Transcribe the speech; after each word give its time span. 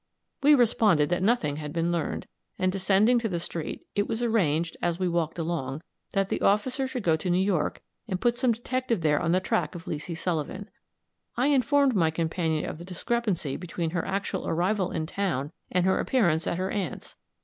We 0.41 0.55
responded 0.55 1.09
that 1.09 1.21
nothing 1.21 1.57
had 1.57 1.71
been 1.71 1.91
learned, 1.91 2.25
and 2.57 2.71
descending 2.71 3.19
to 3.19 3.29
the 3.29 3.37
street, 3.39 3.85
it 3.93 4.07
was 4.07 4.23
arranged, 4.23 4.75
as 4.81 4.97
we 4.97 5.07
walked 5.07 5.37
along, 5.37 5.83
that 6.13 6.29
the 6.29 6.41
officer 6.41 6.87
should 6.87 7.03
go 7.03 7.15
to 7.15 7.29
New 7.29 7.37
York 7.45 7.83
and 8.07 8.19
put 8.19 8.35
some 8.35 8.51
detective 8.51 9.01
there 9.01 9.19
on 9.21 9.31
the 9.31 9.39
track 9.39 9.75
of 9.75 9.85
Leesy 9.85 10.17
Sullivan. 10.17 10.71
I 11.37 11.49
informed 11.49 11.93
my 11.93 12.09
companion 12.09 12.67
of 12.67 12.79
the 12.79 12.83
discrepancy 12.83 13.57
between 13.57 13.91
her 13.91 14.03
actual 14.03 14.47
arrival 14.47 14.89
in 14.89 15.05
town 15.05 15.51
and 15.71 15.85
her 15.85 15.99
appearance 15.99 16.47
at 16.47 16.57
her 16.57 16.71
aunt's. 16.71 17.15